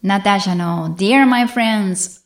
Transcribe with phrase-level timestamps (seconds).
[0.00, 2.20] ナターシャの Dear My Friends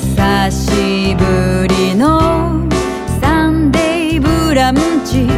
[0.00, 2.68] 久しぶりの
[3.20, 5.28] サンデーブランチ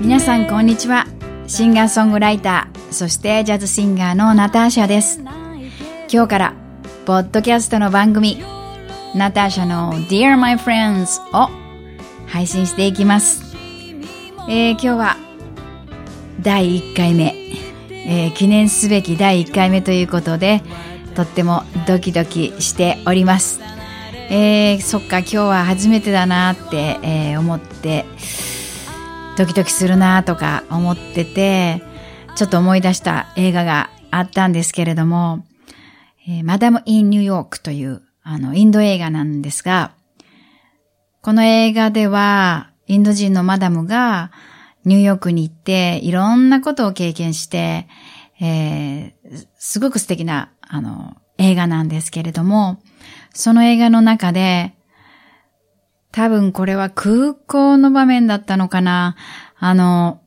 [0.00, 1.15] 皆さんこんにちは。
[1.56, 5.20] シンガーソングライター、そしてジャズシンガーのナターシャです。
[6.12, 6.54] 今日から、
[7.06, 8.42] ポッドキャストの番組、
[9.14, 11.48] ナターシャの Dear My Friends を
[12.26, 13.56] 配信していきます。
[14.50, 15.16] えー今日は、
[16.42, 17.34] 第1回目、
[17.90, 20.62] えー記念すべき第1回目ということで、
[21.14, 23.62] とってもドキドキしております。
[24.28, 28.04] えーそっか、今日は初めてだなって、えー思って、
[29.36, 31.82] ドキドキするなとか思ってて、
[32.36, 35.44] ちょっと思い出した映画があったんですけれども、
[36.26, 39.92] えーマダム・イン・ニューヨークという、あの、インド映画なんですが、
[41.20, 44.30] この映画では、インド人のマダムが
[44.84, 47.88] ニューヨークに行って、いろんなことを経験して、
[48.40, 52.80] えーすごく素敵な、あの、映画なんですけれども、
[53.34, 54.75] その映画の中で、
[56.12, 59.16] 多分これは空港の場面だったのかな。
[59.58, 60.22] あの、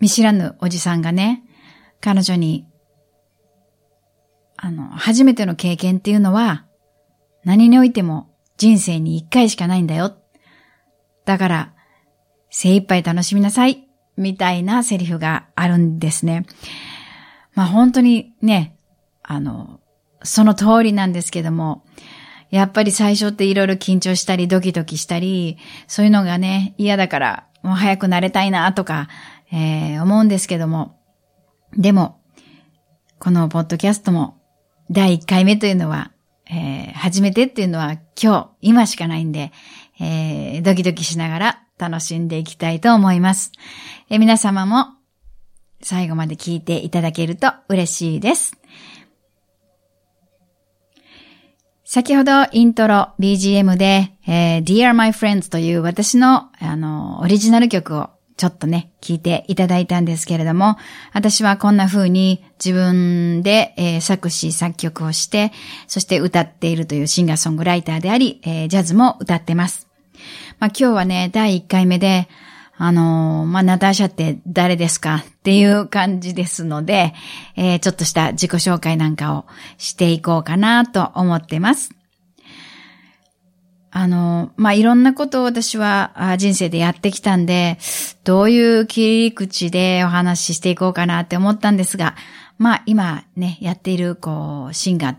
[0.00, 1.44] 見知らぬおじさんがね、
[2.00, 2.66] 彼女に、
[4.56, 6.66] あの、初めての経験っていうのは、
[7.44, 10.16] 何においても人生に一回しかないんだよ。
[11.24, 11.74] だから、
[12.50, 13.86] 精一杯楽しみなさい。
[14.16, 16.44] みたいなセリフがあるんですね。
[17.54, 18.76] まあ本当にね、
[19.22, 19.80] あの、
[20.22, 21.84] その通りなんですけども、
[22.50, 25.56] やっぱり最初っていろいろ緊張したりドキドキしたり、
[25.86, 29.08] そういうのがね、嫌だからもう早くなれたいなとか、
[29.52, 30.98] えー思うんですけども。
[31.76, 32.20] でも、
[33.18, 34.38] このポッドキャストも
[34.90, 36.12] 第1回目というのは、
[36.50, 39.52] えー初めてっていうのは今日、今しかないんで、
[40.00, 43.52] えードキドキしながら楽しんでいきたいと思います。
[44.10, 44.88] えー皆様も
[45.82, 48.59] 最後まで聞いていただけると嬉しいです。
[51.92, 60.76] 先ほどイントロ BGM で、えー Dear My Friends という私のあのオリジナル曲をちょっとね、聞いていただいたんですけれども、
[61.12, 65.50] 私はこんな風に自分で、えー作詞作曲をして、
[65.88, 69.88] そして歌っているというシンガーソングライターであり、えージャズも歌ってます。
[70.60, 72.28] まあ今日はね、第1回目で、
[72.82, 77.12] あのまあ、ナターシャって誰ですかっていう感じですので、
[77.54, 79.44] えーちょっとした自己紹介なんかを
[79.76, 81.90] していこうかなと思ってます。
[83.90, 87.76] あの、まあ、いろんなことを私は人生でやってきたんで、
[88.24, 92.16] どういう切り口でお話ししていこうかなって思ったんですが、
[92.56, 95.16] まあ、今ね、やっている、こう、シンガー、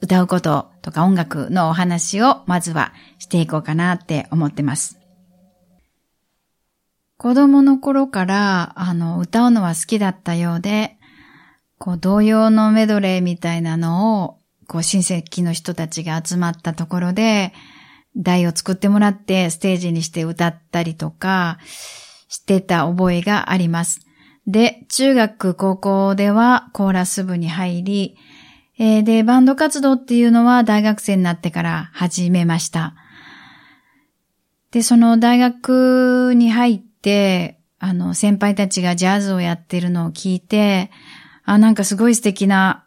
[0.00, 5.03] 歌うこととか音楽のお話をまずはしていこうかなって思ってます。
[7.24, 10.98] 子供の頃から、あの、歌うのは好きだったようで、
[11.78, 17.54] こう、童謡のメドレーみたいなのを、こう、親戚の人たちが集まったところで、
[18.14, 21.56] 台を作ってもらってステージにして歌ったりとか、
[22.28, 24.00] してた覚えがあります。
[24.46, 28.18] で、中学、高校ではコーラス部に入り、
[28.78, 32.94] えーで、バンド活動っていうのは大学生になってから始めました。
[34.72, 36.93] で、その大学に入って、
[37.78, 40.90] あの、先輩たちがジャズをやってるのを聞いて、
[41.44, 42.84] あ、なんかすごい素敵な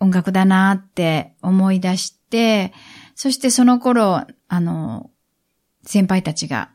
[0.00, 2.72] 音楽だなって思い出して、
[3.14, 5.10] そしてその頃、あの、
[5.84, 6.70] 先輩たちが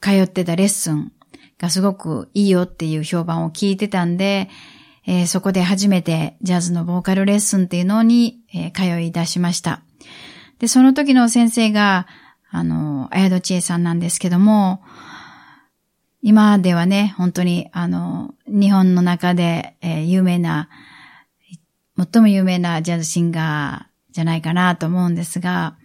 [0.00, 1.12] 通ってたレッスン
[1.58, 4.48] がすごくいいよっていう評判を聞いてたんで、
[5.06, 9.82] えーそこで初めてジャズのボーカルレッスンっていうのに、えー通い出しました。
[10.58, 12.06] で、その時の先生が、
[12.50, 14.82] あの、綾戸千恵さんなんですけども、
[16.26, 20.68] 今ではね、本当に、あの、日本の中で、えー有名な、
[21.96, 25.76] 最も有名なジャズシンガーじゃないかなと思うんですが、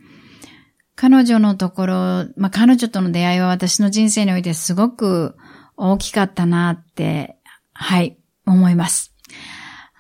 [0.95, 1.93] 彼女のところ、
[2.37, 5.37] まあ、彼女との出会いは私の人生においてすごく
[5.77, 7.37] 大きかったなって、
[7.73, 8.17] はい、
[8.47, 9.13] 思います。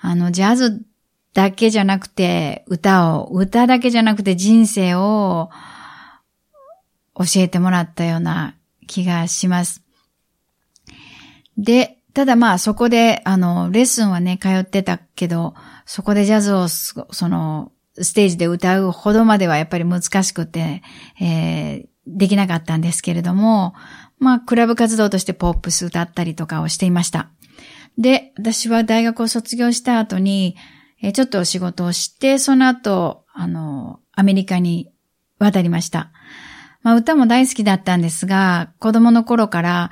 [0.01, 0.81] あの、ジャズ
[1.35, 5.51] だけじゃなくて、歌を、歌だけじゃなくて人生を
[7.13, 8.55] 教えてもらったような
[8.87, 9.80] 気がします。
[11.57, 15.53] で、ただまあそこで、あの、レッスンはね、通ってたけど、
[15.85, 20.81] そこでジャズを、その、ステージで歌うほどまではやっぱり難しくて、
[21.19, 23.73] えーできなかったんですけれども、
[24.19, 27.29] まあ、クラブ活動としてポップス歌ったりとかをしていました。
[27.97, 30.55] で、私は大学を卒業した後に、
[31.01, 34.91] えちょっとお仕事をして、その後、あの、アメリカに
[35.39, 36.11] 渡りました。
[36.83, 39.91] まあ、歌も大好きだったんですが、子供の頃から、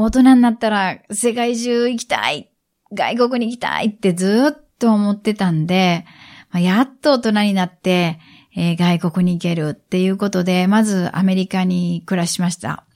[0.00, 2.52] 大人になったら世界中行きたい
[2.92, 6.04] 外国に行きたいってずっと思ってたんで、
[6.50, 8.20] まあ、やっと大人になって、
[8.56, 12.86] えー、外国に行けるっていうことで、まずアメリカに暮らしました。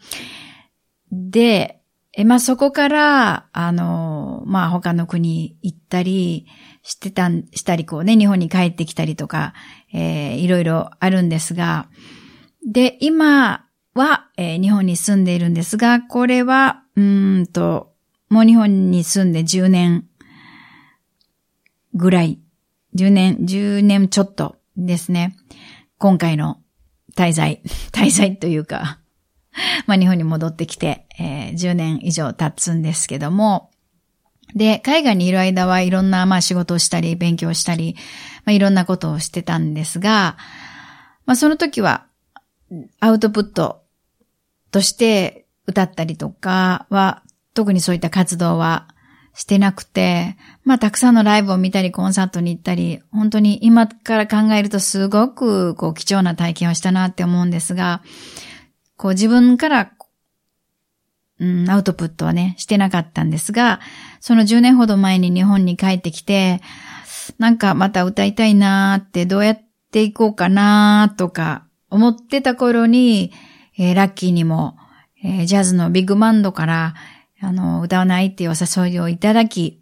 [1.10, 1.80] で、
[2.14, 6.46] えまあ、そこから、あの、まあ、他の国行ったり
[6.82, 9.54] してたん、したり、こうね、日本に帰ってきたりとか、
[9.92, 11.88] えー、いろいろあるんですが、
[12.64, 17.92] で、今は、えー、日本に住んでいるんですが、これは、うんと、
[18.28, 20.06] もう日本に住んで10年
[21.94, 22.40] ぐらい、
[22.96, 25.36] 10年、10年ちょっとですね。
[25.98, 26.60] 今回の
[27.14, 27.62] 滞在、
[27.92, 28.98] 滞在というか、
[29.86, 33.70] まあ日本に戻ってきて、えー、10年以上経つんですけども、
[34.54, 37.96] で、海外にいる間はいろんな、まあ仕事をしたり、勉強したり、
[38.44, 40.36] まあいろんなことをしてたんですが、
[41.26, 42.06] まあその時は、
[43.00, 43.81] アウトプット
[44.72, 47.22] として歌ったりとかは、
[47.54, 48.88] 特にそういった活動は
[49.34, 58.02] してなくて、まあたくさんのライブを見たりコンサートに行ったり、本当に今から考えるとすごくこう貴重な体験をしたなって思うんですが、
[58.96, 59.92] こう自分から、
[61.38, 63.80] うん、アウトプットはね、してなかったんですが、
[64.20, 66.60] その10年ほど前に日本に帰ってきて、
[67.38, 69.60] なんかまた歌いたいなーってどうやっ
[69.90, 73.32] ていこうかなーとか思ってた頃に、
[73.78, 74.76] えー、ラッキーにも、
[75.24, 76.94] えー、ジャズのビッグバンドから、
[77.40, 79.80] あの、歌わないっていうお誘いをいただき、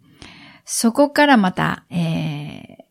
[0.65, 2.81] そこからまた、えー、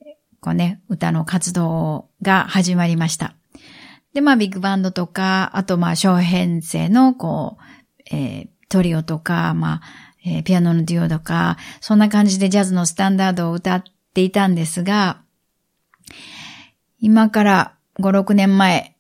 [0.41, 3.35] こうね、歌の活動が始まりました。
[4.15, 9.81] で、まあ、ビッグバンドとか、あと、まあ、小編成の、こう、えー、トリオとか、まあ、
[10.25, 13.83] えー、ピアノのデュオとか、そんな感じでジャズのスタンダードを歌っ
[14.15, 15.23] ていたんですが、
[16.99, 18.97] 今から5、6年前、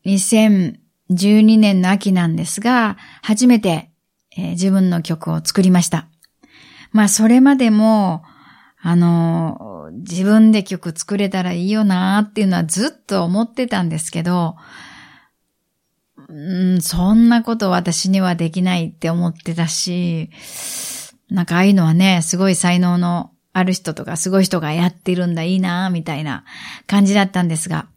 [1.11, 3.91] 2012年の秋なんですが、初めて
[4.37, 6.07] えー、自分の曲を作りました。
[6.93, 8.23] まあ、それまでも、
[8.81, 14.57] あの、自分で曲作れたらいいよなーっていうのはずっと思ってたんですけど、
[16.29, 20.31] うん、そんなこと私にはできないって思ってたし、
[21.29, 26.45] なんかああいうのはね、すごい才能のある人とかすごい人がやってるんだ、いいなーみたいな
[26.87, 27.89] 感じだったんですが、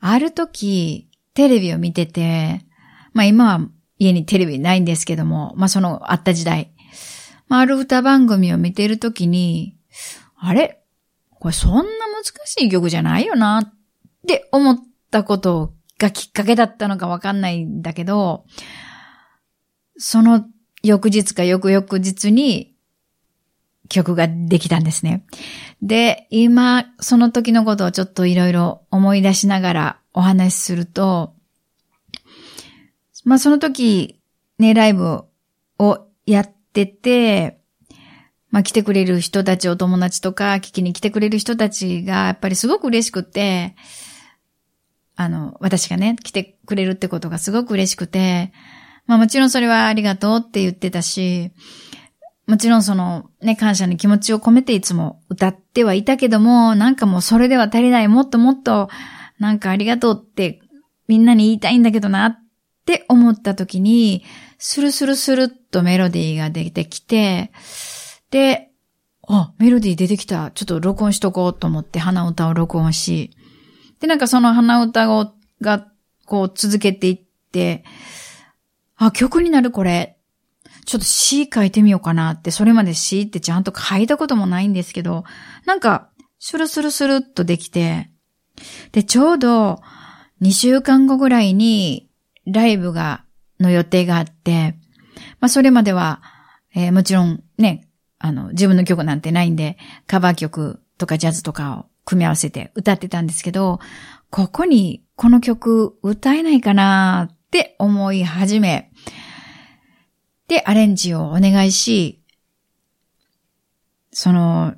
[0.00, 1.07] ある時、
[1.38, 2.66] テレビを見てて、
[3.12, 6.72] まあ今は家にテレビないんですけども、まあそのあった時代、
[7.46, 9.76] まあ、ある歌番組を見ているときに、
[10.36, 10.82] あれ？
[11.38, 13.72] これそんな難しい曲じゃないよなっ
[14.26, 14.78] て思っ
[15.12, 18.44] たことがきっかけだったのかわかんないんだけど、
[19.96, 20.44] その
[20.82, 22.74] 翌日か翌々日に
[23.88, 25.24] 曲ができたんですね。
[25.82, 31.32] で、今、その時のことをちょっといろいろ思い出しながらお話しすると、
[33.24, 34.20] まあその時、
[34.58, 35.22] ね、ライブ
[35.78, 37.60] をやってて、
[38.50, 43.76] まあ来てくれる人たち、お友達とか、聞きに来てくれる人たちが、やっぱりすごく嬉しくて、
[45.14, 48.52] あの、私がね、来てくれるってことがすごく嬉しくて、
[49.06, 51.52] まあもちろんそれはありがとうって言ってたし、
[52.48, 58.88] もちろんそのね、感謝の気持ちを込めていつも歌ってはいたけども、なんかもうそれでは足りない、もっともっと、
[59.38, 60.60] なんかありがとうって
[61.06, 62.38] みんなに言いたいんだけどなっ
[62.84, 64.24] て思った時に、
[64.58, 67.52] スルスルスルっとメロディーが出てきて、
[68.30, 68.70] で、
[69.28, 70.50] あ、メロディー出てきた。
[70.52, 73.30] ちょっと録音しとこうと思って鼻歌を録音し、
[74.00, 75.86] で、なんかその鼻歌をが、
[76.24, 77.20] こう続けていっ
[77.52, 77.84] て、
[78.96, 80.16] あ、曲になるこれ。
[80.84, 85.24] ちょっと詩書いてみようかなって、それまで詩ってちゃんと書いたこともないんですけど、
[85.66, 88.10] なんか、スルスルスルっとできて、
[88.92, 89.80] で、ちょうど
[90.42, 92.08] 2週間後ぐらいに、
[92.46, 93.24] ライブが、
[93.60, 94.76] の予定があって、
[95.40, 96.22] まあそれまでは、
[96.74, 97.88] えー、もちろんね、
[98.18, 103.80] あの、自分の曲なんてないんで、カバー曲とかジャズとかを組み合わせて歌ってたんですけど、
[104.30, 108.90] ここにこの曲歌えないかなって思い始め、
[110.48, 112.22] で、アレンジをお願いし、
[114.12, 114.74] その、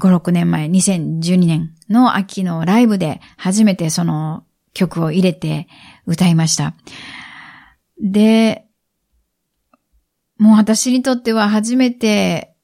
[0.00, 5.68] 5、6年前、2012年の秋のライブで初めてその曲を入れて
[6.06, 6.74] 歌いました。
[8.00, 8.66] で、
[10.38, 12.54] もう私にとっては初めて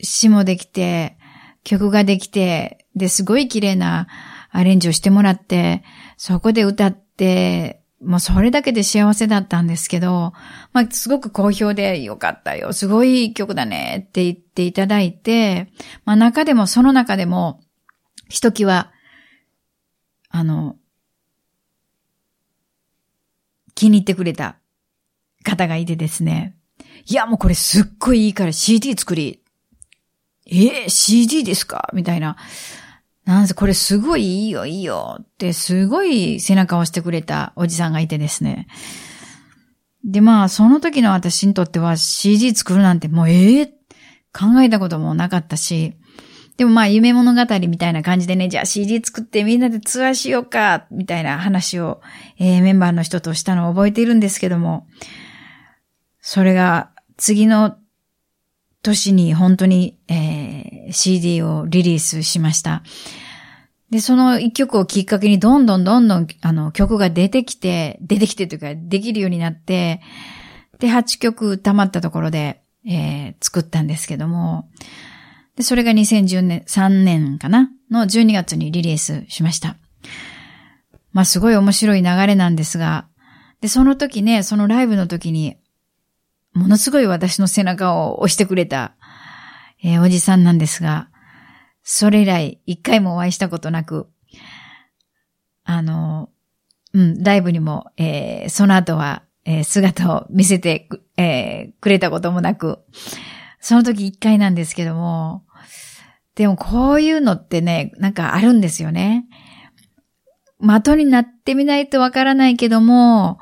[0.00, 1.16] 詩もできて、
[1.64, 4.08] 曲ができて、で、すごい綺麗な
[4.50, 5.84] アレンジをしてもらって、
[6.16, 10.32] そこで歌って、もうそれだけで幸せだったんですけど、
[10.72, 12.72] まあ、すごく好評でよかったよ。
[12.72, 15.72] すごいいい曲だねって言っていただいて、
[16.04, 17.60] まあ中でも、その中でも、
[18.28, 18.92] ひときわ、
[20.28, 20.76] あの、
[23.74, 24.58] 気に入ってくれた
[25.42, 26.56] 方がいてですね。
[27.06, 29.42] いや、もうこれすっごいいいから CD 作り。
[30.46, 31.88] えー、CD ですか？
[31.92, 32.36] みたいな。
[33.28, 38.68] なんせこれすごいいいよいいよってすごい背中を押してくれたおじさんがいてですね。
[40.02, 43.68] で、まあその時の私にとっては CG 作るなんてもうええー、
[44.32, 45.92] 考えたこともなかったし、
[46.56, 52.00] でもまあ夢物語みたいな感じでね、じゃあ CD 作ってみんなでツアーしようか、みたいな話を、
[52.38, 54.86] えー、メンバーの人としたのを覚えているんですけども、
[56.22, 57.76] それが次の
[58.82, 60.37] 年に本当に、えー、
[60.92, 62.82] CD をリリースしました。
[63.90, 70.00] で、その一曲をきっかけにどんどんどんどんあの曲が出てきて、出てきてというかできるようになって、
[70.78, 74.68] で、8曲溜まったところで、えー、作ったんですけども、
[75.56, 77.70] で、それが2010年、3年かな？
[77.90, 79.76] の12月にリリースしました。
[81.12, 83.08] まあ、すごい面白い流れなんですが、
[83.60, 85.56] で、その時ね、そのライブの時に、
[86.52, 88.94] ものすごい私の背中を押してくれた、
[89.82, 91.08] えー、おじさんなんですが、
[91.82, 94.08] それ以来一回もお会いしたことなく、
[95.64, 96.30] あの、
[96.92, 102.80] うん、ライブにも、えー、その後は、えー、姿を見せてく、え、くれたこともなく、
[103.60, 105.44] その時一回なんですけども、
[106.34, 109.26] でもこういうのってね、なんかあるんですよね。
[110.82, 113.38] 的になってみないとわからないけども、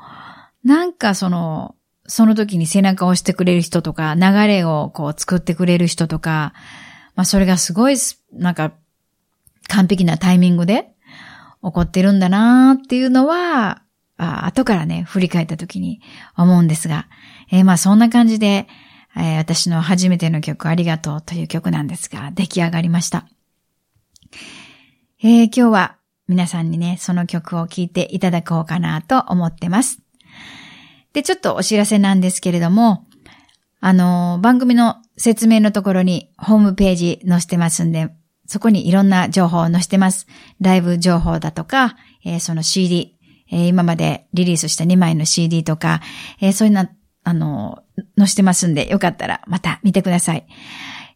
[0.63, 1.75] なんかその、
[2.07, 6.53] その時に背中を押してくれる人とか、流れをこう作ってくれる人とか、
[7.15, 7.97] まあそれがすごい、
[8.33, 8.73] なんか、
[9.67, 10.89] 完璧なタイミングで
[11.61, 13.81] 起こってるんだなっていうのは、
[14.17, 16.01] あ後からね、振り返った時に
[16.35, 17.07] 思うんですが、
[17.51, 18.67] えー、まあそんな感じで、
[19.15, 23.27] えー、私の初めての曲ありがとうという曲なんですが、出来上がりました。
[25.21, 25.97] えー、今日は
[26.27, 30.06] 皆さんにね、その曲を聴いていただこうかなと思ってます。
[31.17, 33.07] で、ちょっとお知らせなんですけれども、
[33.79, 38.11] あの、番組の説明のところにホームページ載せてますんで、
[38.45, 40.27] そこにいろんな情報を載せてます。
[40.61, 43.17] ライブ情報だとか、えー、その CD、
[43.51, 46.01] えー、今までリリースした2枚の CD とか、
[46.39, 46.87] えー、そういうな、
[47.23, 47.79] あの、
[48.15, 50.45] 載せてますんで、よかったらまた見てください。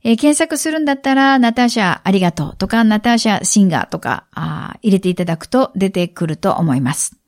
[0.04, 4.26] えー、検索するんだったら、ナターシャありがとうとか、ナターシャシンガーとか
[4.82, 7.21] 入れていただくと出てくると思います。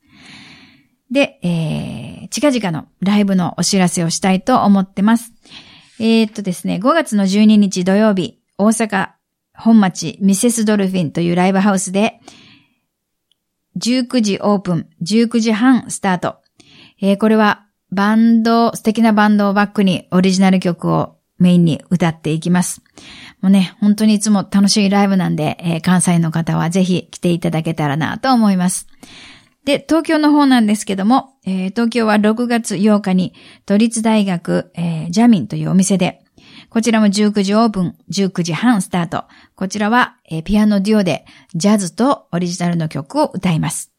[1.14, 5.32] で、えー、近々のライブのお知らせをしたいと思ってます。
[6.00, 9.10] えー、っとですね、5月の12日土曜日、大阪
[9.54, 12.18] 本町ミセスドルフィンというライブハウスで、
[13.80, 16.38] 19時オープン、19時半スタート。
[17.00, 22.82] えー、これはバンド、素敵なバンドをバックにオリジナル曲をメインに歌っていきます。
[23.40, 28.88] もうね、本当にいつも楽しいライブなんで、えー、関西の方はぜひ来ていただけたらなと思います。
[29.64, 33.34] で、東京の方なんですけども、えー、東京は6月8日に
[33.66, 36.22] 都立大学、えー、ジャミンというお店で、
[36.68, 39.24] こちらも19時オープン、19時半スタート。
[39.54, 43.92] こちらは、えー、ピアノデュオでジャズとオリジナルの曲を歌います。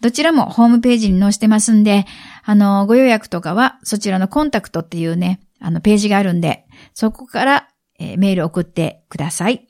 [0.00, 2.06] どちらもホームページに載せてますんで、
[2.44, 9.66] あの、ご予約とかはそちらのコンタクトっていうね、あの、ページがあるんで、そこから、えー、メール送ってください。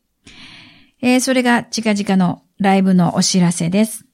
[1.03, 4.10] えー、それが近々のライブのお知らせです。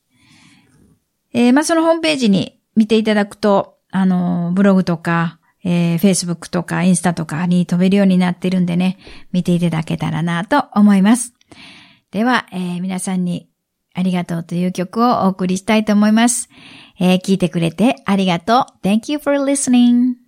[1.37, 8.99] えー、まあ、そのホームページに見ていただくと、あの、ブログとか、えー、Facebook とかインスタとかに飛べるようになってるんでね、
[9.33, 11.35] 見ていただけたらなと思います。
[12.11, 13.51] では、えー、皆さんに
[13.93, 16.49] ありがとうという曲をお送りしたいと思います。
[16.99, 18.87] えー、聞いてくれてありがとう。
[18.87, 20.26] Thank you for listening.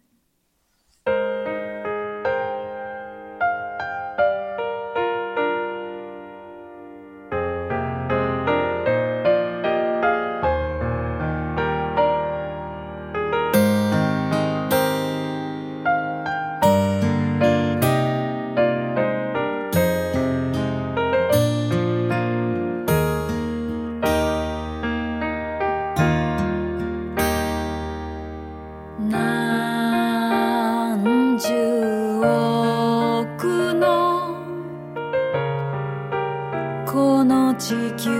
[36.99, 38.11] この地球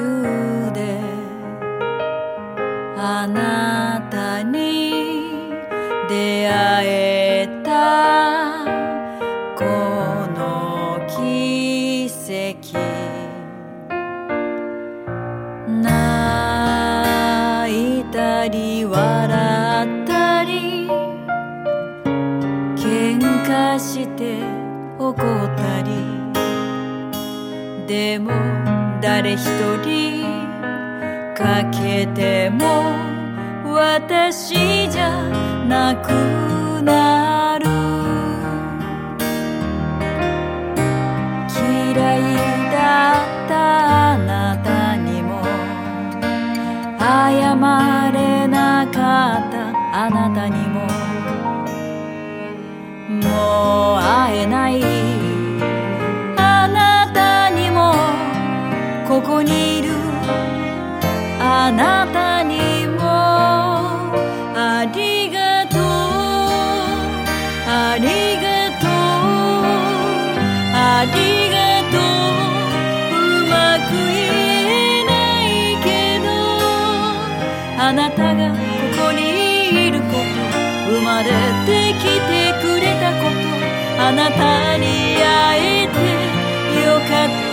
[0.73, 1.01] で
[2.97, 4.93] あなたに
[6.09, 8.65] 出会えた
[9.57, 9.65] こ
[10.39, 12.79] の奇跡。
[15.83, 15.89] 泣
[17.99, 20.89] いたり笑ったり
[22.77, 24.39] 喧嘩して
[25.01, 25.17] 怒っ
[25.57, 25.89] たり。
[27.89, 28.68] でも
[29.01, 29.39] 誰一
[29.85, 30.25] 人
[31.37, 32.97] かけても
[33.65, 35.23] 私じゃ
[35.69, 36.38] なく
[77.89, 78.59] あなたがこ
[79.07, 80.19] こにいること
[80.93, 81.31] 生まれ
[81.65, 83.41] てきてくれたこと
[83.99, 84.85] あなたに
[85.17, 85.97] 会えて
[86.87, 87.49] よかった。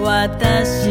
[0.00, 0.87] 私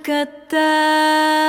[0.00, 1.39] かった。